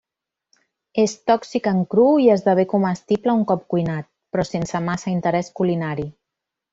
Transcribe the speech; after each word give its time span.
És 1.01 1.11
tòxic 1.31 1.67
en 1.71 1.83
cru 1.91 2.05
i 2.23 2.25
esdevé 2.35 2.65
comestible 2.71 3.35
un 3.41 3.43
cop 3.51 3.67
cuinat, 3.73 4.07
però 4.33 4.47
sense 4.49 4.81
massa 4.87 5.13
interés 5.13 5.53
culinari. 5.61 6.07